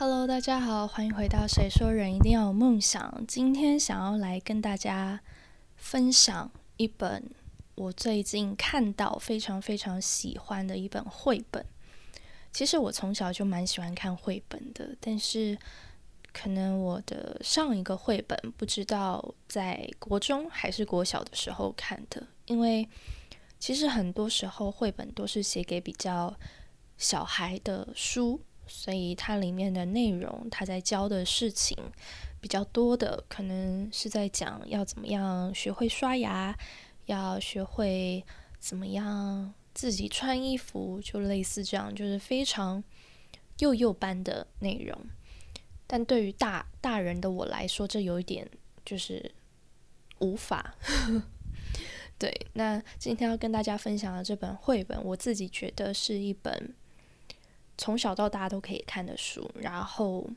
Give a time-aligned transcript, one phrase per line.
[0.00, 3.02] Hello，大家好，欢迎回到《谁说人一定要有梦想》。
[3.26, 5.20] 今天想要来跟大家
[5.74, 7.28] 分享一本
[7.74, 11.66] 我最近看到非常非常喜欢的一本绘本。
[12.52, 15.58] 其实我从小就蛮喜欢看绘本的，但是
[16.32, 22.88] 可能我的上一个绘本不知道在国中还是国小的时候看的，因为
[23.58, 26.32] 其实很多时候绘本都是写给比较
[26.96, 28.40] 小孩的书。
[28.68, 31.76] 所以它里面的内容，它在教的事情
[32.40, 36.56] 比较多的，可能是在讲要怎么样学会刷牙，
[37.06, 38.24] 要学会
[38.58, 42.82] 怎么样自己穿衣服，就类似这样，就是非常
[43.58, 44.96] 幼幼班的内容。
[45.86, 48.48] 但对于大大人的我来说，这有一点
[48.84, 49.32] 就是
[50.18, 50.74] 无法。
[52.18, 56.74] 对，那今天要跟大家分享的这本绘本，我自己觉得是一本。
[57.78, 60.28] 从小到大都可以看的书，然后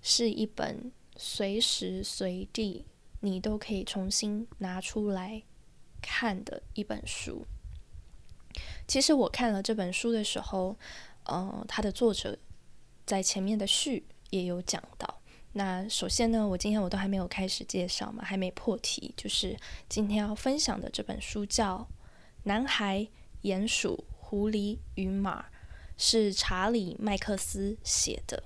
[0.00, 2.86] 是一本随时随地
[3.20, 5.42] 你都可以重新拿出来
[6.00, 7.46] 看的一本书。
[8.86, 10.76] 其实我看了这本书的时候，
[11.24, 12.38] 呃，它的作者
[13.04, 15.20] 在前面的序也有讲到。
[15.52, 19.54] 那首先呢，我今天我都还没有开始介绍嘛，还没破题，就是
[19.88, 21.78] 今天要分享的这本书叫
[22.44, 23.06] 《男孩、
[23.42, 25.42] 鼹鼠、狐狸与马》。
[25.98, 28.44] 是查理·麦克斯写的，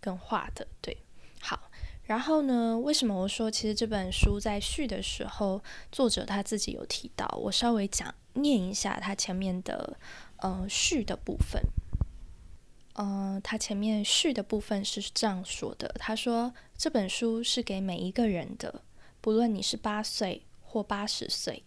[0.00, 0.96] 跟画的，对，
[1.40, 1.68] 好。
[2.04, 9.96] 然后呢，为什么我说其实这本书在序的时候，作者他自己有提到，我稍微讲念一下他前面的
[10.38, 11.62] 呃序的部分。
[12.94, 18.82] 嗯，他前面序的部分是这样说的：他说这本书是给每一个人的，
[19.20, 21.62] 不论你是八岁或八十岁。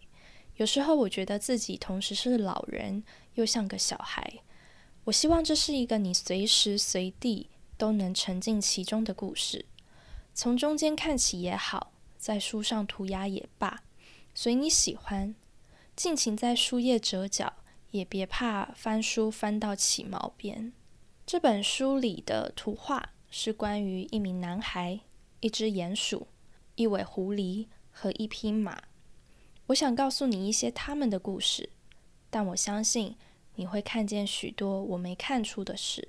[0.56, 3.02] 有时候我觉得自己同时是老人，
[3.34, 4.40] 又像个小孩。
[5.04, 9.66] 我希望这是一个你随时随地都能沉浸其中的故事，
[10.32, 13.82] 从中间看起也好，在书上涂鸦也罢，
[14.34, 15.34] 随你喜欢，
[15.94, 17.52] 尽情在书页折角，
[17.90, 20.72] 也别怕翻书翻到起毛边。
[21.26, 25.00] 这本书里的图画是关于一名男孩、
[25.40, 26.28] 一只鼹鼠、
[26.76, 28.84] 一尾狐狸和一匹马。
[29.66, 31.68] 我想告诉你一些他们的故事，
[32.30, 33.16] 但我相信。
[33.56, 36.08] 你会看见许多我没看出的事。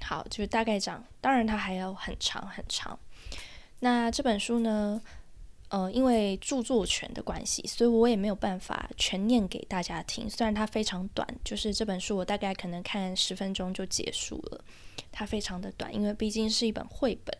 [0.00, 2.98] 好，就是大概这样，当然它还要很长很长。
[3.80, 5.02] 那这本书呢，
[5.68, 10.30] 呃，因为著作权的关系，所以我也没有办法全念给大家听。
[10.30, 14.64] 虽然它非常短，就是这本书我大概可能看十分钟就结束了。
[15.10, 17.36] 它非常的短，因为毕竟是一本绘本。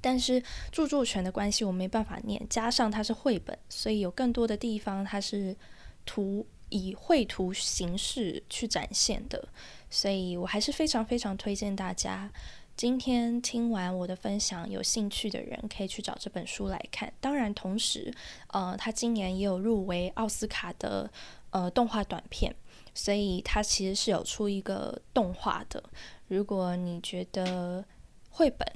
[0.00, 5.56] 但是著作权的关系，我没办法念，加上它是绘本，所以有更多的地方它是
[6.06, 6.46] 图。
[6.70, 9.48] 以绘图形式去展现的，
[9.90, 12.30] 所以我还是非常非常推荐大家，
[12.76, 17.12] 今天听完我的分享，有兴趣的人可以去找这本书来看。
[17.20, 18.12] 当然，同时，
[18.48, 21.10] 呃，他今年也有入围奥斯卡的
[21.50, 22.54] 呃动画短片，
[22.94, 25.82] 所以他其实是有出一个动画的。
[26.28, 27.84] 如果你觉得
[28.30, 28.66] 绘本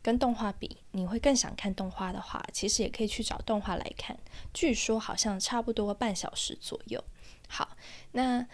[0.00, 4.16] 跟动画比，你会更想看动画的话，其实也可以去找动画来看。
[4.54, 7.04] 据说好像差不多半小时左右。
[7.48, 7.76] 好，
[8.12, 8.46] 那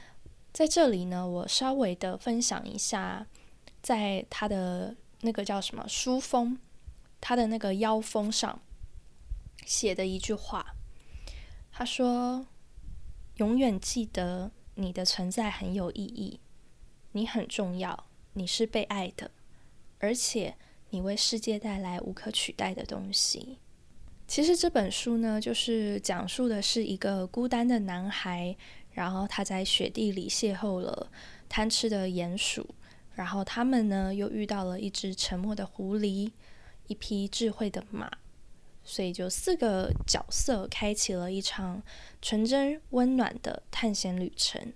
[0.53, 3.27] 在这里呢，我稍微的分享一下，
[3.83, 6.59] 在他的那个叫什么书封，
[7.21, 8.61] 他的那个腰封上
[9.65, 10.75] 写的一句话，
[11.71, 12.47] 他说
[13.37, 16.41] ：“永远记得你的存在很有意义，
[17.13, 19.31] 你很重要，你是被爱的，
[20.01, 20.57] 而且
[20.91, 23.59] 你为世界带来无可取代的东西。”
[24.33, 28.57] 其实这本书呢，就是讲述的是一个孤单的男孩。
[28.93, 31.11] 然后他在雪地里邂逅了
[31.51, 32.75] 贪吃的鼹鼠，
[33.15, 36.33] 然后他们呢又遇到了一只沉默的狐狸，
[36.87, 38.11] 一匹智慧的马，
[38.83, 41.83] 所以就四个角色开启了一场
[42.23, 44.73] 纯真温暖的探险旅程。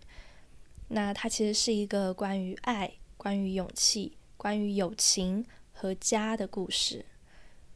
[0.88, 7.06] 那它其实是一个关于爱、关于勇气、关于友情和家的故事，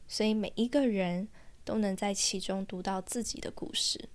[0.07, 1.27] 所以每一个人
[1.63, 4.09] 都能在其中读到自己的故事。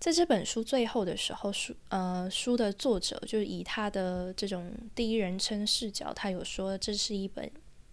[0.00, 7.50] 在这本书最后的时候，书呃书的作者就是以他的这种第一人称视角，他有说这是一本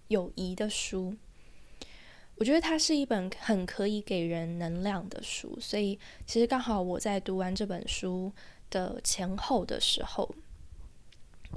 [0.10, 1.16] 友谊的书。
[2.36, 8.34] 我觉得它是一本很可以给人能量的书，所以其实刚好我在读完这本书
[8.72, 10.34] 的前后的时候，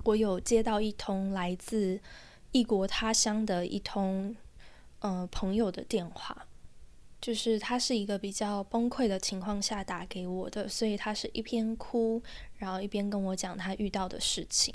[0.05, 1.99] 我有接到一通来自
[2.53, 4.37] 异国他乡的一通
[4.99, 6.47] 呃朋友的电话。
[7.25, 12.23] 就是他是一个比较崩溃的情况下打给我的，所以他是一边哭，
[12.59, 14.71] 然后一边跟我讲他遇到的事情。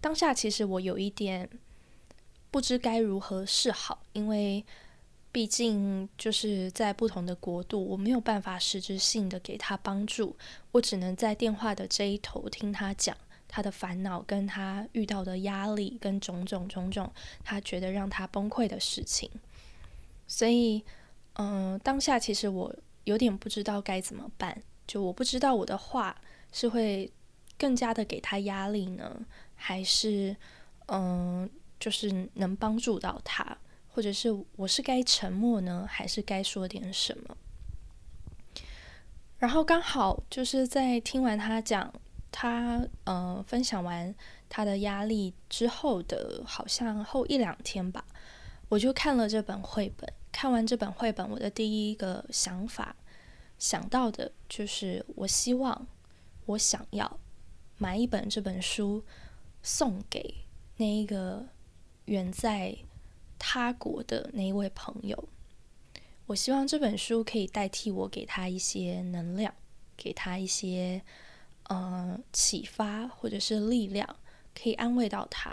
[0.00, 1.46] 当下其实我有一点，
[2.50, 4.64] 不知该如何是好，因为
[5.30, 10.34] 毕竟就是在不同的国度，我没有办法实质性的给他帮助，
[10.72, 13.14] 我只能在电话的这一头听他讲
[13.46, 17.12] 他的烦恼，跟他遇到的压力，跟种种种种，
[17.44, 19.30] 他觉得让他崩溃的事情。
[20.26, 20.82] 所以，
[21.38, 22.72] 嗯，当下其实我
[23.04, 26.14] 有点不知道该怎么办，就我不知道我的话
[26.52, 27.10] 是会
[27.58, 29.26] 更加的给他压力呢，
[29.56, 30.36] 还是
[30.86, 31.50] 嗯。
[31.80, 33.56] 就是能帮助到他，
[33.86, 37.36] 或者是我是该沉默呢，还是该说点什么？
[39.38, 41.94] 然后刚好就是在听完他讲，
[42.32, 44.12] 他呃分享完
[44.48, 48.04] 他的压力之后的，好像后一两天吧，
[48.68, 50.12] 我就看了这本绘本。
[50.32, 52.96] 看完这本绘本，我的第一个想法
[53.58, 55.86] 想到的就是，我希望
[56.46, 57.18] 我想要
[57.76, 59.04] 买一本这本书
[59.62, 60.34] 送给
[60.76, 61.46] 那一个。
[62.08, 62.74] 远在
[63.38, 65.28] 他国的那一位朋友，
[66.24, 69.52] 我希望这本书可以代替我给他一些能量，
[69.94, 71.02] 给他一些
[71.64, 74.16] 呃启发或者是力量，
[74.54, 75.50] 可以安慰到他。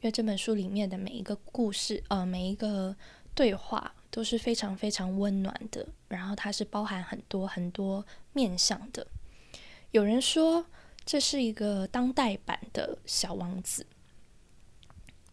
[0.00, 2.96] 因为这本书里面的每一个故事，呃，每一个
[3.36, 9.06] 对话都是非常非常温暖的，然后它是包含很多很多面向的。
[9.92, 10.66] 有人说
[11.04, 13.86] 这是一个当代版的小王子。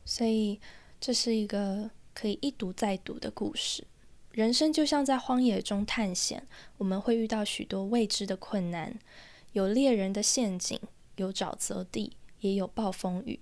[0.05, 0.59] 所以，
[0.99, 3.87] 这是一个可以一读再读的故事。
[4.31, 6.45] 人生就像在荒野中探险，
[6.77, 8.99] 我们会遇到许多未知的困难，
[9.53, 10.77] 有猎人的陷阱，
[11.15, 13.39] 有沼泽地，也有暴风雨。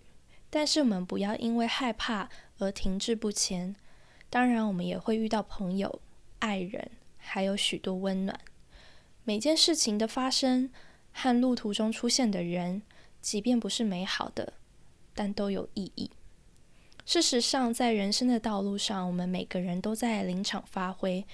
[0.51, 2.29] 但是我们不要因为害怕
[2.59, 3.75] 而停滞不前。
[4.31, 6.01] 当然，我们也会遇到朋友、
[6.39, 8.39] 爱人，还有许多温暖。
[9.25, 10.71] 每件事情的发生
[11.11, 12.81] 和路途中出现的人，
[13.21, 14.53] 即便不是美好的，
[15.13, 16.09] 但都有意义。
[17.05, 21.27] 事实上，在人生的道路上，我们每个人都在临场发挥，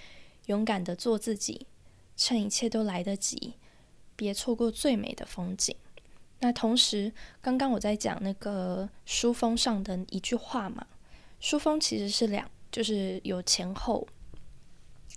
[0.48, 1.68] 勇敢的做自己，
[2.16, 3.54] 趁一切都来得及，
[4.16, 5.76] 别错过最美的风景。
[6.40, 10.88] 那同时，刚刚我在讲那个书封上的一句话嘛，
[11.40, 14.08] 书封其实是两，就是有前后，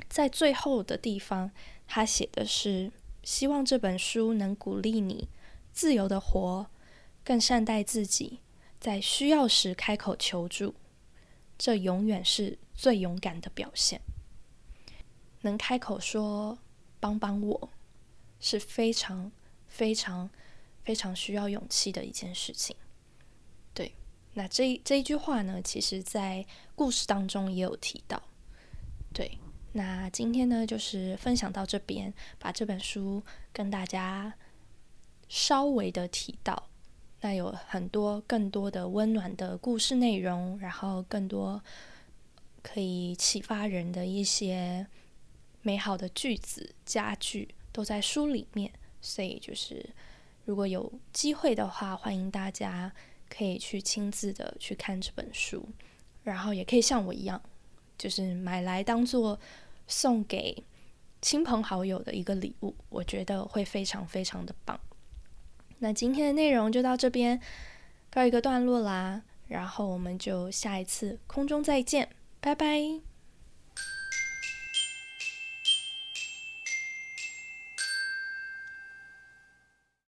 [0.08, 1.50] 在最后的地方，
[1.86, 2.90] 他写的是
[3.22, 5.28] 希望这本书能鼓励你
[5.70, 6.66] 自由的活，
[7.22, 8.40] 更善待自己。
[8.78, 10.74] 在需要时开口求助，
[11.58, 14.00] 这永远是最勇敢的表现。
[15.42, 16.58] 能开口说
[16.98, 17.68] “帮帮我”，
[18.40, 19.30] 是非常
[19.68, 20.30] 非常
[20.82, 22.74] 非常需要勇气的一件事情。
[24.34, 28.22] 那这这一句话呢，其实在故事当中也有提到。
[29.12, 29.38] 对，
[29.72, 33.22] 那今天呢，就是分享到这边，把这本书
[33.52, 34.32] 跟大家
[35.28, 36.68] 稍微的提到。
[37.22, 41.62] 那有很多更多的温暖的故事内容，然后更多
[42.62, 44.86] 可以启发人的一些
[45.60, 48.72] 美好的句子、佳句都在书里面。
[49.02, 49.90] 所以就是
[50.44, 52.90] 如果有机会的话，欢迎大家
[53.30, 55.66] 可以去亲自的去看这本书，
[56.24, 57.40] 然后也可以像我一样，
[57.96, 59.38] 就是买来当做
[59.86, 60.62] 送给
[61.22, 64.78] 亲朋好友的一个礼物，我觉得会非常非常的棒。
[65.78, 67.40] 那今天的内容就到这边
[68.10, 73.09] 告一个段落啦，然后我们就下一次空中再见，拜拜。